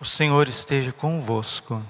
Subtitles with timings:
[0.00, 1.82] O Senhor esteja convosco.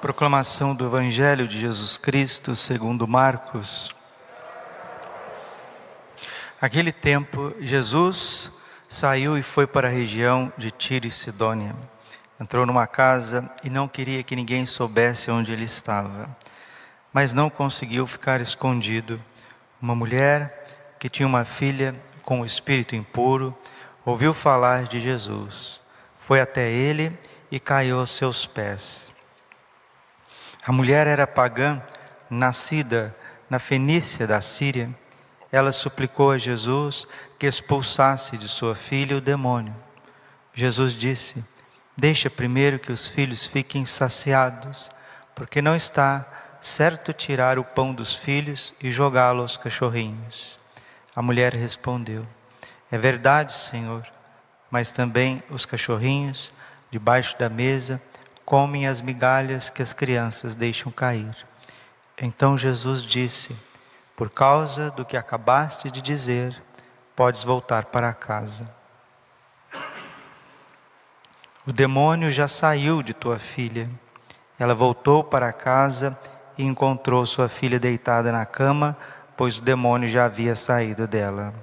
[0.00, 3.92] Proclamação do Evangelho de Jesus Cristo segundo Marcos.
[6.60, 8.52] Aquele tempo, Jesus
[8.88, 11.74] saiu e foi para a região de Tiro e Sidônia.
[12.40, 16.30] Entrou numa casa e não queria que ninguém soubesse onde ele estava.
[17.12, 19.20] Mas não conseguiu ficar escondido.
[19.82, 23.52] Uma mulher que tinha uma filha com o espírito impuro
[24.06, 25.79] ouviu falar de Jesus
[26.30, 27.12] foi até ele
[27.50, 29.04] e caiu aos seus pés.
[30.64, 31.82] A mulher era pagã,
[32.30, 33.12] nascida
[33.50, 34.88] na Fenícia da Síria.
[35.50, 37.04] Ela suplicou a Jesus
[37.36, 39.74] que expulsasse de sua filha o demônio.
[40.54, 41.44] Jesus disse:
[41.96, 44.88] Deixa primeiro que os filhos fiquem saciados,
[45.34, 46.24] porque não está
[46.60, 50.56] certo tirar o pão dos filhos e jogá-lo aos cachorrinhos.
[51.12, 52.24] A mulher respondeu:
[52.88, 54.06] É verdade, Senhor
[54.70, 56.52] mas também os cachorrinhos,
[56.90, 58.00] debaixo da mesa,
[58.44, 61.34] comem as migalhas que as crianças deixam cair.
[62.18, 63.56] Então Jesus disse:
[64.16, 66.60] Por causa do que acabaste de dizer,
[67.16, 68.68] podes voltar para casa.
[71.66, 73.88] O demônio já saiu de tua filha.
[74.58, 76.16] Ela voltou para casa
[76.56, 78.96] e encontrou sua filha deitada na cama,
[79.36, 81.54] pois o demônio já havia saído dela.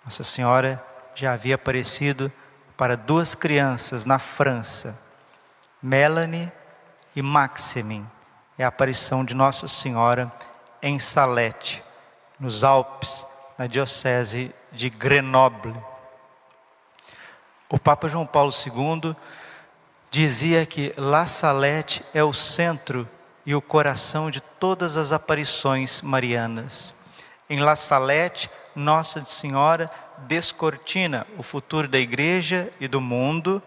[0.04, 0.84] Nossa Senhora
[1.14, 2.30] já havia aparecido
[2.76, 4.98] para duas crianças na França,
[5.82, 6.52] Melanie
[7.16, 8.06] e Maximin.
[8.58, 10.30] É a aparição de Nossa Senhora
[10.82, 11.82] em Salete,
[12.38, 13.26] nos Alpes,
[13.56, 15.74] na Diocese de Grenoble.
[17.70, 19.16] O Papa João Paulo II
[20.14, 23.08] dizia que La Salette é o centro
[23.44, 26.94] e o coração de todas as aparições marianas.
[27.50, 33.60] Em La Salette, Nossa Senhora descortina o futuro da igreja e do mundo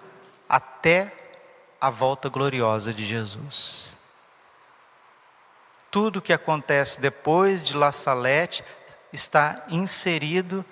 [0.47, 1.13] até
[1.81, 3.97] a volta gloriosa de Jesus.
[5.91, 8.63] Tudo que acontece depois de La Salette
[9.11, 10.63] está inserido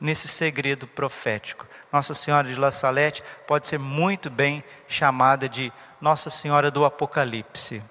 [0.00, 1.64] nesse segredo profético.
[1.92, 7.82] Nossa Senhora de La Salette pode ser muito bem chamada de Nossa Senhora do Apocalipse.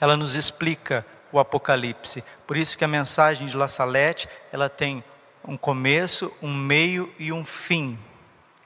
[0.00, 2.24] Ela nos explica o Apocalipse.
[2.46, 5.04] Por isso que a mensagem de La Salette, ela tem
[5.44, 7.98] um começo, um meio e um fim.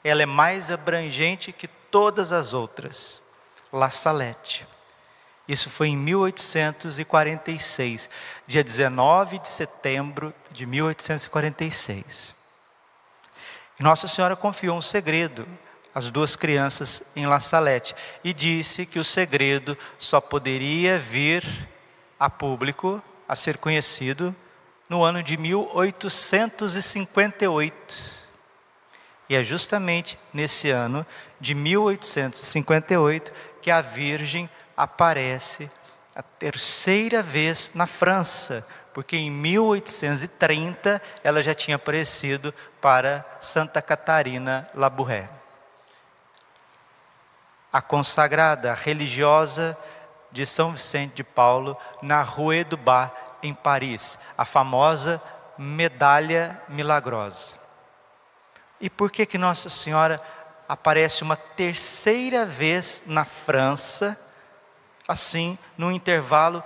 [0.05, 3.21] Ela é mais abrangente que todas as outras.
[3.73, 4.69] La Salette.
[5.49, 8.09] Isso foi em 1846,
[8.47, 12.35] dia 19 de setembro de 1846.
[13.81, 15.49] Nossa Senhora confiou um segredo
[15.95, 21.45] às duas crianças em La Salette e disse que o segredo só poderia vir
[22.19, 24.35] a público, a ser conhecido,
[24.89, 28.25] no ano de 1858.
[29.29, 31.05] E é justamente nesse ano
[31.41, 35.71] de 1858 que a Virgem aparece
[36.15, 44.67] a terceira vez na França, porque em 1830 ela já tinha aparecido para Santa Catarina
[44.73, 45.29] Labouré.
[47.73, 49.77] A consagrada, religiosa
[50.31, 53.11] de São Vicente de Paulo, na Rue du Bas,
[53.43, 55.21] em Paris, a famosa
[55.59, 57.57] medalha milagrosa.
[58.81, 60.21] E por que que Nossa Senhora
[60.69, 64.17] aparece uma terceira vez na França,
[65.07, 66.63] assim, num intervalo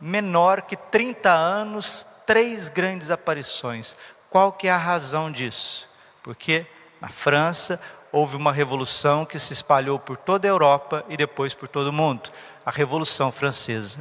[0.00, 3.96] menor que 30 anos, três grandes aparições.
[4.30, 5.88] Qual que é a razão disso?
[6.22, 6.66] Porque
[7.00, 11.68] na França, houve uma revolução que se espalhou por toda a Europa e depois por
[11.68, 12.30] todo o mundo
[12.64, 13.98] a Revolução Francesa.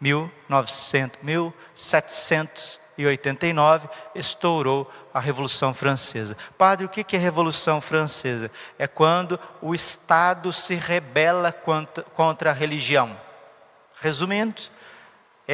[0.00, 6.36] 1900, 1789 estourou a Revolução Francesa.
[6.56, 8.48] Padre, o que é Revolução Francesa?
[8.78, 13.16] É quando o Estado se rebela contra, contra a religião.
[14.00, 14.62] Resumindo,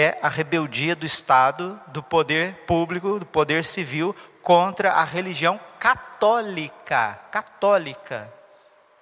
[0.00, 7.18] é a rebeldia do Estado, do poder público, do poder civil contra a religião católica.
[7.32, 8.32] Católica.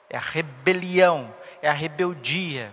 [0.09, 2.73] É a rebelião, é a rebeldia,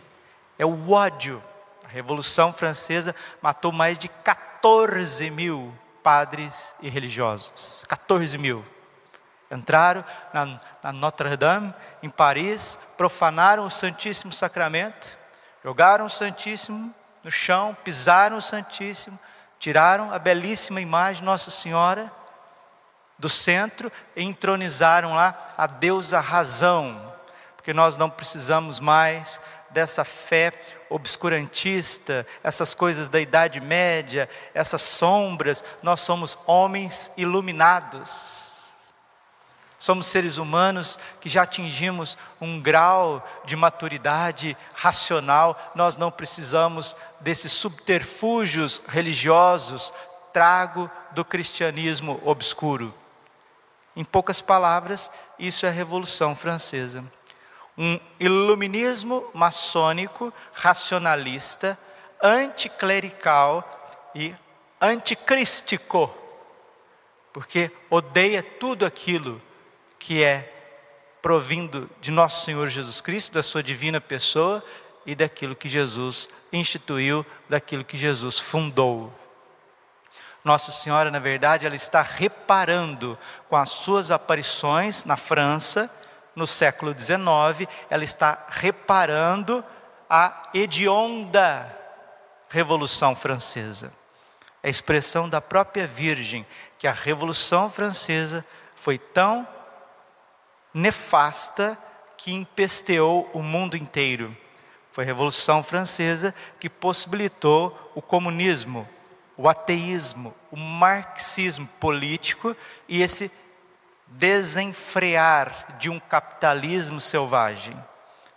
[0.58, 1.44] é o ódio.
[1.84, 7.84] A Revolução Francesa matou mais de 14 mil padres e religiosos.
[7.90, 8.64] 14 mil.
[9.52, 15.10] Entraram na, na Notre-Dame, em Paris, profanaram o Santíssimo Sacramento,
[15.62, 19.18] jogaram o Santíssimo no chão, pisaram o Santíssimo,
[19.60, 22.12] tiraram a belíssima imagem de Nossa Senhora
[23.18, 27.14] do centro e entronizaram lá a deusa razão,
[27.56, 29.40] porque nós não precisamos mais
[29.70, 30.52] dessa fé
[30.90, 38.43] obscurantista, essas coisas da Idade Média, essas sombras, nós somos homens iluminados.
[39.84, 47.52] Somos seres humanos que já atingimos um grau de maturidade racional, nós não precisamos desses
[47.52, 49.94] subterfúgios religiosos,
[50.32, 52.94] trago do cristianismo obscuro.
[53.94, 57.04] Em poucas palavras, isso é a Revolução Francesa.
[57.78, 61.78] Um iluminismo maçônico, racionalista,
[62.24, 64.34] anticlerical e
[64.80, 66.10] anticrístico,
[67.34, 69.42] porque odeia tudo aquilo
[70.04, 70.52] que é
[71.22, 74.62] provindo de nosso Senhor Jesus Cristo, da sua divina pessoa
[75.06, 79.14] e daquilo que Jesus instituiu, daquilo que Jesus fundou.
[80.44, 83.18] Nossa Senhora, na verdade, ela está reparando
[83.48, 85.90] com as suas aparições na França,
[86.36, 89.64] no século XIX, ela está reparando
[90.10, 91.74] a hedionda
[92.50, 93.94] Revolução Francesa.
[94.62, 96.46] É a expressão da própria Virgem
[96.78, 98.46] que a Revolução Francesa
[98.76, 99.48] foi tão
[100.74, 101.78] nefasta
[102.18, 104.36] que empesteou o mundo inteiro.
[104.92, 108.88] Foi a Revolução Francesa que possibilitou o comunismo,
[109.36, 112.56] o ateísmo, o marxismo político
[112.88, 113.32] e esse
[114.08, 117.76] desenfrear de um capitalismo selvagem.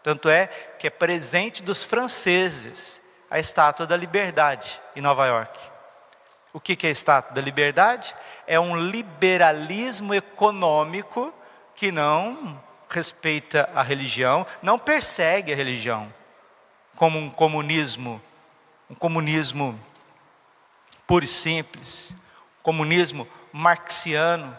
[0.02, 0.46] Tanto é
[0.78, 3.00] que é presente dos franceses
[3.30, 5.58] a estátua da liberdade em Nova York.
[6.52, 8.14] O que é a estátua da liberdade?
[8.46, 11.34] É um liberalismo econômico
[11.76, 16.12] que não respeita a religião, não persegue a religião,
[16.96, 18.20] como um comunismo,
[18.90, 19.78] um comunismo
[21.06, 22.12] puro e simples,
[22.60, 24.56] um comunismo marxiano,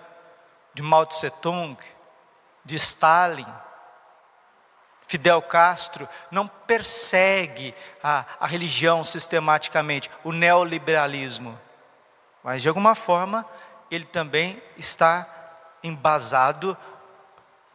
[0.73, 1.75] de Mao Tse Tung,
[2.63, 3.47] de Stalin,
[5.07, 7.73] Fidel Castro, não persegue
[8.03, 11.59] a, a religião sistematicamente, o neoliberalismo,
[12.43, 13.43] mas de alguma forma
[13.89, 15.27] ele também está
[15.81, 16.77] embasado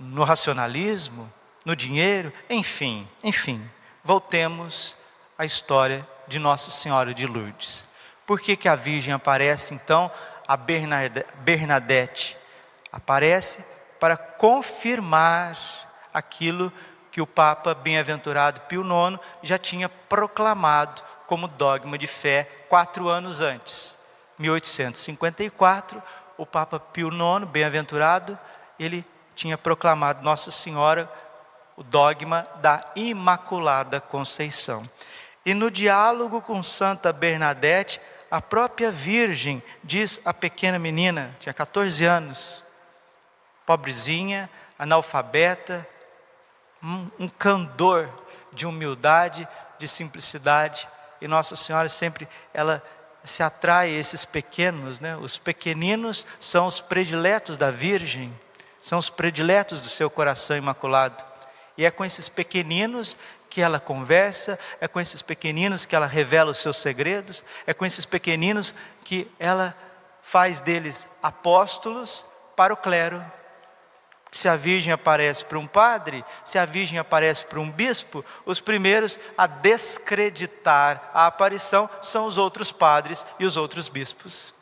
[0.03, 1.33] no racionalismo,
[1.65, 3.69] no dinheiro, enfim, enfim.
[4.03, 4.97] Voltemos
[5.39, 7.87] à história de Nossa Senhora de Lourdes.
[8.27, 10.11] Por que, que a Virgem aparece então
[10.47, 12.37] a Bernadette?
[12.91, 13.65] Aparece
[14.01, 15.57] para confirmar
[16.13, 16.73] aquilo
[17.11, 23.41] que o Papa Bem-aventurado Pio IX já tinha proclamado como dogma de fé quatro anos
[23.41, 23.97] antes.
[24.39, 26.03] 1854,
[26.37, 28.37] o Papa Pio IX, bem-aventurado,
[28.79, 31.11] ele tinha proclamado Nossa Senhora
[31.77, 34.83] o dogma da Imaculada Conceição.
[35.45, 42.05] E no diálogo com Santa Bernadette, a própria Virgem diz à pequena menina, tinha 14
[42.05, 42.65] anos,
[43.67, 44.49] pobrezinha,
[44.79, 45.87] analfabeta,
[46.83, 48.09] um, um candor
[48.53, 49.47] de humildade,
[49.79, 50.89] de simplicidade,
[51.21, 52.83] e Nossa Senhora sempre ela
[53.25, 55.17] se atrai esses pequenos, né?
[55.17, 58.35] Os pequeninos são os prediletos da Virgem
[58.83, 61.25] são os prediletos do seu coração imaculado.
[61.79, 63.17] E é com esses pequeninos
[63.49, 67.87] que ela conversa, é com esses pequeninos que ela revela os seus segredos, é com
[67.87, 68.75] esses pequeninos
[69.05, 69.75] que ela
[70.21, 73.25] faz deles apóstolos para o clero.
[74.33, 78.59] Se a Virgem aparece para um padre, se a Virgem aparece para um bispo, os
[78.61, 84.53] primeiros a descreditar a aparição são os outros padres e os outros bispos.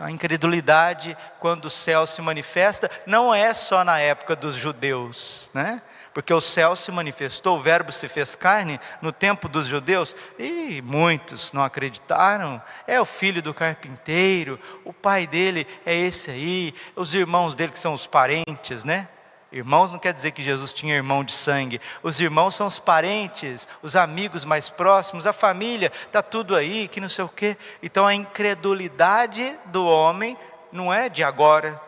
[0.00, 5.82] A incredulidade, quando o céu se manifesta, não é só na época dos judeus, né?
[6.14, 10.82] Porque o céu se manifestou, o Verbo se fez carne no tempo dos judeus e
[10.82, 12.60] muitos não acreditaram.
[12.86, 17.78] É o filho do carpinteiro, o pai dele é esse aí, os irmãos dele que
[17.78, 19.08] são os parentes, né?
[19.52, 21.78] Irmãos não quer dizer que Jesus tinha irmão de sangue.
[22.02, 27.00] Os irmãos são os parentes, os amigos mais próximos, a família, está tudo aí, que
[27.00, 27.56] não sei o quê.
[27.82, 30.38] Então a incredulidade do homem
[30.72, 31.78] não é de agora,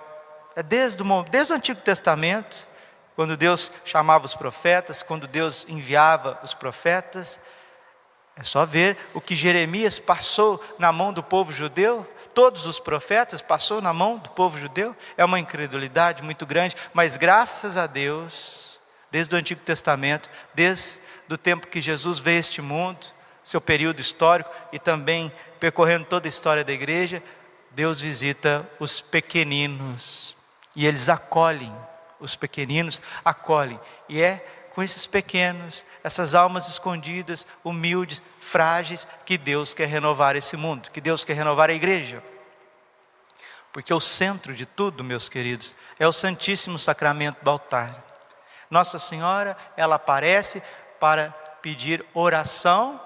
[0.54, 2.68] é desde o, desde o Antigo Testamento,
[3.16, 7.40] quando Deus chamava os profetas, quando Deus enviava os profetas.
[8.36, 13.40] É só ver o que Jeremias passou na mão do povo judeu, todos os profetas
[13.40, 14.94] passou na mão do povo judeu.
[15.16, 21.00] É uma incredulidade muito grande, mas graças a Deus, desde o Antigo Testamento, desde
[21.30, 23.06] o tempo que Jesus veio a este mundo,
[23.42, 27.22] seu período histórico e também percorrendo toda a história da igreja,
[27.70, 30.36] Deus visita os pequeninos
[30.76, 31.74] e eles acolhem,
[32.20, 39.72] os pequeninos acolhem, e é com esses pequenos, essas almas escondidas, humildes, frágeis, que Deus
[39.72, 42.22] quer renovar esse mundo, que Deus quer renovar a igreja.
[43.72, 48.02] Porque o centro de tudo, meus queridos, é o Santíssimo Sacramento do altar.
[48.70, 50.62] Nossa Senhora, ela aparece
[50.98, 51.30] para
[51.62, 53.00] pedir oração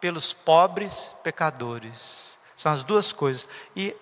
[0.00, 2.32] pelos pobres pecadores.
[2.56, 3.48] São as duas coisas.
[3.74, 3.96] E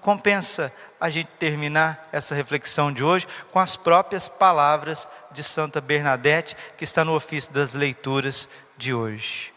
[0.00, 6.56] compensa a gente terminar essa reflexão de hoje com as próprias palavras de Santa Bernadette,
[6.76, 9.52] que está no ofício das leituras de hoje.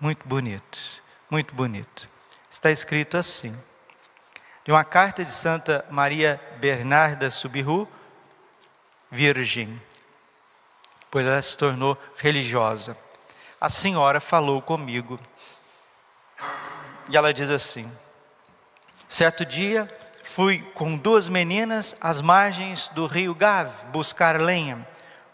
[0.00, 2.08] Muito bonito, muito bonito.
[2.50, 3.56] Está escrito assim:
[4.64, 7.88] de uma carta de Santa Maria Bernarda Subiru,
[9.10, 9.80] virgem,
[11.10, 12.96] pois ela se tornou religiosa.
[13.60, 15.20] A senhora falou comigo.
[17.08, 17.90] E ela diz assim:
[19.08, 19.88] certo dia
[20.22, 24.86] fui com duas meninas às margens do rio Gave buscar lenha.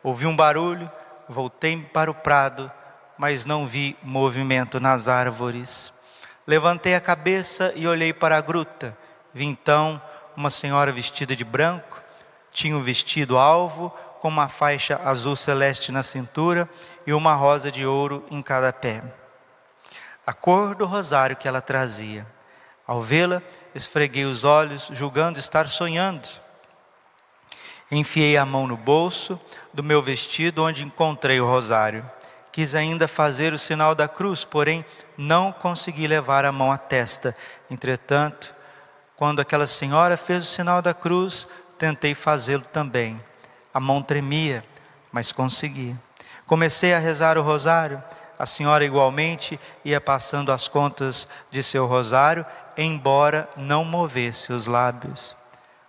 [0.03, 0.91] Ouvi um barulho,
[1.29, 2.71] voltei para o prado,
[3.17, 5.93] mas não vi movimento nas árvores.
[6.47, 8.97] Levantei a cabeça e olhei para a gruta.
[9.35, 10.01] Vi então
[10.37, 12.01] uma senhora vestida de branco,
[12.53, 16.69] tinha um vestido alvo, com uma faixa azul celeste na cintura
[17.07, 19.03] e uma rosa de ouro em cada pé.
[20.27, 22.27] A cor do rosário que ela trazia.
[22.87, 23.43] Ao vê-la,
[23.75, 26.29] esfreguei os olhos, julgando estar sonhando.
[27.91, 29.41] Enfiei a mão no bolso
[29.73, 32.09] do meu vestido, onde encontrei o rosário.
[32.53, 34.85] Quis ainda fazer o sinal da cruz, porém
[35.17, 37.35] não consegui levar a mão à testa.
[37.71, 38.55] Entretanto,
[39.17, 43.21] quando aquela senhora fez o sinal da cruz, tentei fazê-lo também.
[43.73, 44.63] A mão tremia,
[45.11, 45.97] mas consegui.
[46.47, 48.03] Comecei a rezar o rosário.
[48.39, 52.45] A senhora igualmente ia passando as contas de seu rosário
[52.79, 55.37] embora não movesse os lábios.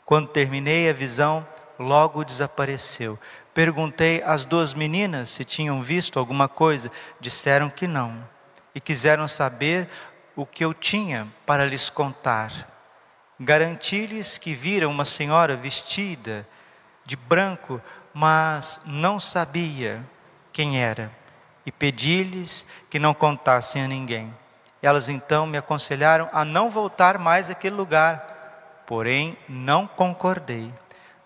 [0.03, 1.45] Quando terminei a visão,
[1.79, 3.17] logo desapareceu.
[3.53, 8.23] Perguntei às duas meninas se tinham visto alguma coisa, disseram que não,
[8.75, 9.89] e quiseram saber
[10.35, 12.67] o que eu tinha para lhes contar.
[13.39, 16.47] Garanti-lhes que viram uma senhora vestida
[17.05, 17.81] de branco,
[18.13, 20.03] mas não sabia
[20.51, 21.11] quem era,
[21.65, 24.33] e pedi-lhes que não contassem a ninguém.
[24.81, 30.71] Elas então me aconselharam a não voltar mais àquele lugar, porém não concordei.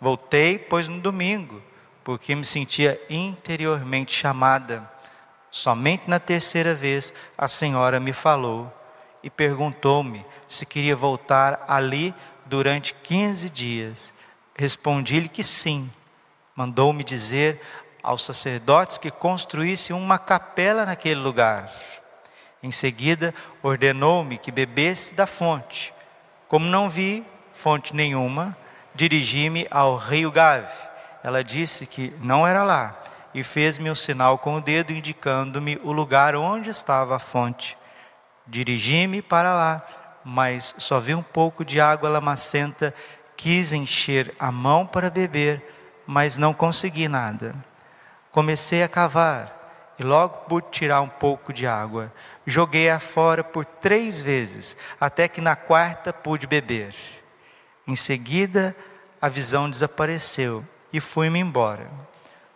[0.03, 1.61] Voltei, pois no domingo,
[2.03, 4.91] porque me sentia interiormente chamada.
[5.49, 8.69] Somente na terceira vez a senhora me falou
[9.23, 12.13] e perguntou-me se queria voltar ali
[12.45, 14.13] durante 15 dias.
[14.53, 15.89] Respondi-lhe que sim.
[16.53, 17.61] Mandou-me dizer
[18.03, 21.71] aos sacerdotes que construísse uma capela naquele lugar.
[22.61, 25.93] Em seguida, ordenou-me que bebesse da fonte.
[26.49, 28.57] Como não vi fonte nenhuma,
[28.95, 30.71] dirigi-me ao rio Gave.
[31.23, 32.93] Ela disse que não era lá
[33.33, 37.77] e fez-me um sinal com o dedo indicando-me o lugar onde estava a fonte.
[38.45, 39.85] Dirigi-me para lá,
[40.23, 42.93] mas só vi um pouco de água lamacenta,
[43.35, 47.55] quis encher a mão para beber, mas não consegui nada.
[48.31, 52.11] Comecei a cavar e logo pude tirar um pouco de água
[52.45, 56.95] joguei-a fora por três vezes, até que na quarta pude beber.
[57.87, 58.75] Em seguida,
[59.21, 61.89] a visão desapareceu e fui-me embora.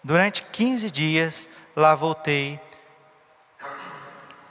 [0.04, 2.60] Durante 15 dias, lá voltei.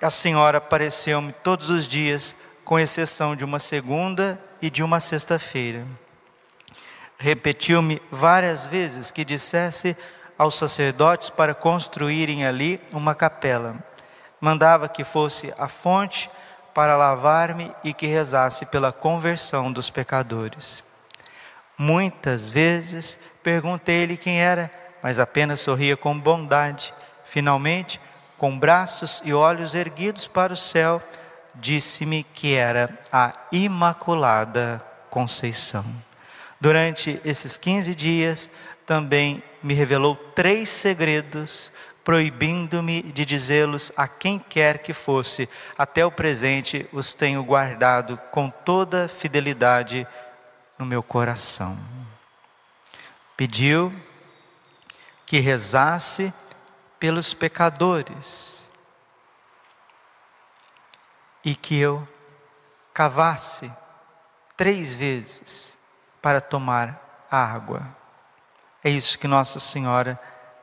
[0.01, 5.87] A senhora apareceu-me todos os dias, com exceção de uma segunda e de uma sexta-feira.
[7.19, 9.97] Repetiu-me várias vezes que dissesse
[10.37, 13.83] aos sacerdotes para construírem ali uma capela
[14.41, 16.31] mandava que fosse a fonte
[16.77, 20.85] para lavar-me e que rezasse pela conversão dos pecadores.
[21.79, 24.71] Muitas vezes perguntei-lhe quem era,
[25.03, 26.93] mas apenas sorria com bondade.
[27.25, 27.99] Finalmente,
[28.37, 31.01] com braços e olhos erguidos para o céu,
[31.55, 35.83] disse-me que era a Imaculada Conceição.
[36.61, 38.51] Durante esses 15 dias,
[38.85, 41.73] também me revelou três segredos,
[42.07, 45.49] proibindo-me de dizê-los a quem quer que fosse.
[45.77, 50.07] Até o presente os tenho guardado com toda fidelidade
[50.79, 51.77] no meu coração.
[53.37, 53.93] Pediu
[55.27, 56.33] que rezasse
[57.01, 58.55] pelos pecadores
[61.45, 62.07] e que eu
[62.95, 63.69] cavasse
[64.57, 65.77] três vezes
[66.23, 67.83] para tomar água.
[68.85, 70.17] É isso que Nossa Senhora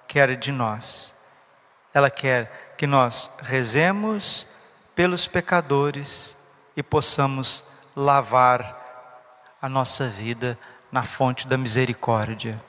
[0.07, 1.12] quer de nós.
[1.93, 4.47] Ela quer que nós rezemos
[4.95, 6.35] pelos pecadores
[6.75, 7.63] e possamos
[7.95, 8.81] lavar
[9.61, 10.57] a nossa vida
[10.91, 12.61] na fonte da misericórdia.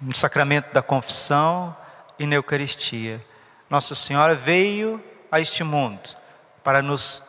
[0.00, 1.76] No sacramento da confissão
[2.18, 3.24] e na Eucaristia,
[3.68, 6.10] Nossa Senhora veio a este mundo
[6.62, 7.22] para nos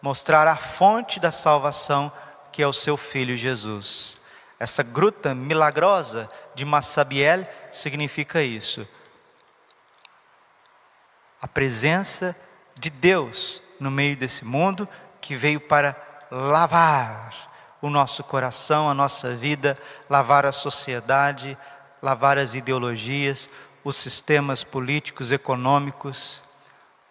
[0.00, 2.12] mostrar a fonte da salvação,
[2.50, 4.18] que é o seu Filho Jesus.
[4.58, 8.86] Essa gruta milagrosa de Massabiel significa isso.
[11.42, 12.36] A presença
[12.78, 14.88] de Deus no meio desse mundo
[15.20, 15.96] que veio para
[16.30, 17.34] lavar
[17.82, 19.76] o nosso coração, a nossa vida,
[20.08, 21.58] lavar a sociedade,
[22.00, 23.50] lavar as ideologias,
[23.82, 26.40] os sistemas políticos, econômicos,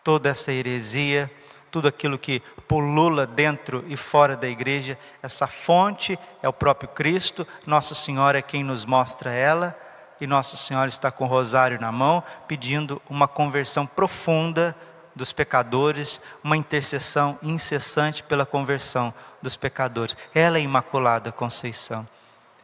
[0.02, 1.30] toda essa heresia,
[1.70, 7.46] tudo aquilo que pulula dentro e fora da igreja, essa fonte é o próprio Cristo,
[7.66, 9.78] Nossa Senhora é quem nos mostra ela,
[10.22, 14.76] e Nossa Senhora está com o rosário na mão, pedindo uma conversão profunda
[15.16, 19.12] dos pecadores, uma intercessão incessante pela conversão
[19.42, 20.16] dos pecadores.
[20.34, 22.06] Ela é Imaculada Conceição.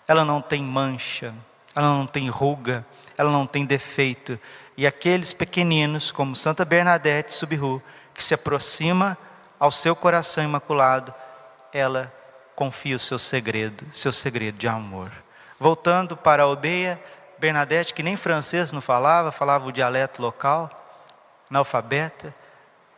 [0.07, 1.33] Ela não tem mancha,
[1.75, 2.85] ela não tem ruga,
[3.17, 4.39] ela não tem defeito.
[4.77, 7.81] E aqueles pequeninos, como Santa Bernadette Subru,
[8.13, 9.17] que se aproxima
[9.59, 11.13] ao seu coração imaculado,
[11.73, 12.13] ela
[12.55, 15.11] confia o seu segredo, seu segredo de amor.
[15.59, 17.01] Voltando para a aldeia,
[17.39, 20.69] Bernadette, que nem francês não falava, falava o dialeto local,
[21.49, 22.33] analfabeta,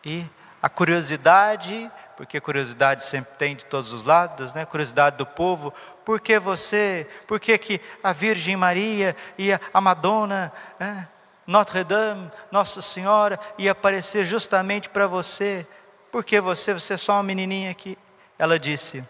[0.03, 0.25] e
[0.61, 4.65] a curiosidade porque curiosidade sempre tem de todos os lados, né?
[4.65, 10.51] Curiosidade do povo, por que você, por que, que a Virgem Maria e a Madonna,
[10.77, 11.07] né?
[11.47, 15.65] Notre Dame, Nossa Senhora, ia aparecer justamente para você?
[16.11, 17.97] Por que você, você é só uma menininha aqui?
[18.37, 19.01] Ela disse: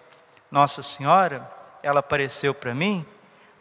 [0.52, 1.52] Nossa Senhora,
[1.82, 3.04] ela apareceu para mim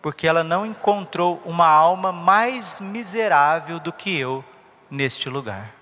[0.00, 4.44] porque ela não encontrou uma alma mais miserável do que eu
[4.90, 5.74] neste lugar.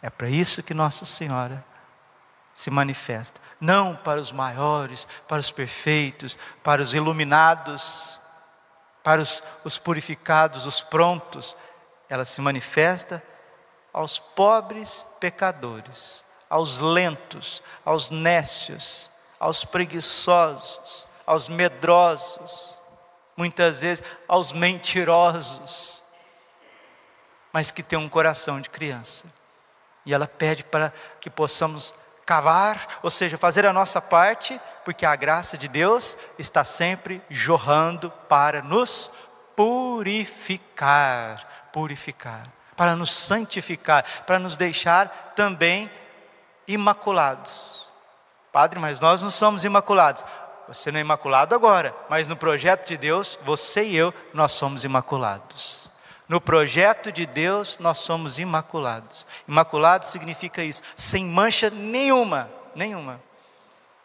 [0.00, 1.64] É para isso que Nossa Senhora
[2.54, 3.40] se manifesta.
[3.60, 8.20] Não para os maiores, para os perfeitos, para os iluminados,
[9.02, 11.56] para os, os purificados, os prontos.
[12.08, 13.22] Ela se manifesta
[13.92, 19.10] aos pobres pecadores, aos lentos, aos nécios,
[19.40, 22.80] aos preguiçosos, aos medrosos,
[23.36, 26.02] muitas vezes aos mentirosos,
[27.52, 29.26] mas que têm um coração de criança.
[30.06, 35.14] E ela pede para que possamos cavar, ou seja, fazer a nossa parte, porque a
[35.14, 39.10] graça de Deus está sempre jorrando para nos
[39.54, 45.90] purificar, purificar, para nos santificar, para nos deixar também
[46.66, 47.86] imaculados.
[48.50, 50.24] Padre, mas nós não somos imaculados.
[50.68, 54.84] Você não é imaculado agora, mas no projeto de Deus, você e eu, nós somos
[54.84, 55.90] imaculados.
[56.28, 59.26] No projeto de Deus, nós somos imaculados.
[59.48, 63.18] Imaculado significa isso, sem mancha nenhuma, nenhuma.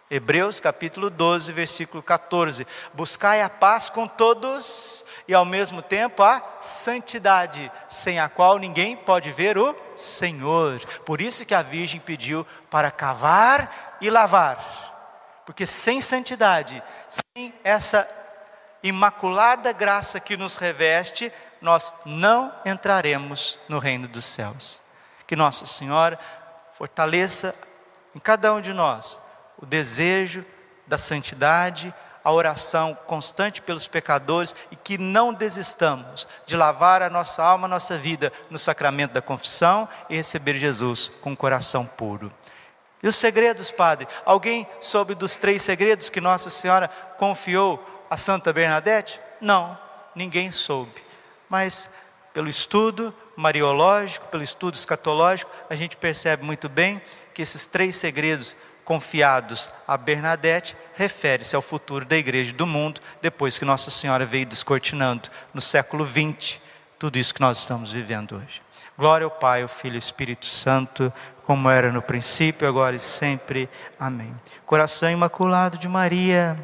[0.10, 6.42] Hebreus capítulo 12, versículo 14: Buscai a paz com todos e ao mesmo tempo a
[6.62, 10.80] santidade, sem a qual ninguém pode ver o Senhor.
[11.06, 14.83] Por isso que a Virgem pediu para cavar e lavar,
[15.46, 18.08] porque sem santidade, sem essa
[18.82, 24.82] imaculada graça que nos reveste, nós não entraremos no reino dos céus.
[25.26, 26.20] Que Nossa Senhora
[26.78, 27.56] fortaleça
[28.14, 29.20] em cada um de nós
[29.58, 30.46] o desejo
[30.86, 37.44] da santidade, a oração constante pelos pecadores e que não desistamos de lavar a nossa
[37.44, 42.32] alma, a nossa vida no sacramento da confissão e receber Jesus com um coração puro.
[43.04, 44.08] E os segredos, Padre?
[44.26, 46.88] Alguém soube dos três segredos que Nossa Senhora
[47.20, 49.20] confiou a Santa Bernadette?
[49.42, 49.78] Não,
[50.16, 51.04] ninguém soube
[51.54, 51.88] mas
[52.34, 57.00] pelo estudo mariológico, pelo estudo escatológico, a gente percebe muito bem
[57.32, 63.60] que esses três segredos confiados a Bernadette, refere-se ao futuro da igreja do mundo, depois
[63.60, 66.60] que Nossa Senhora veio descortinando no século XX
[66.98, 68.60] tudo isso que nós estamos vivendo hoje.
[68.98, 71.12] Glória ao Pai, ao Filho e ao Espírito Santo,
[71.44, 73.70] como era no princípio, agora e sempre.
[74.00, 74.34] Amém.
[74.66, 76.58] Coração imaculado de Maria